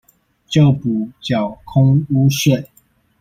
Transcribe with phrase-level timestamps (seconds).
[0.47, 2.65] 就補繳空屋稅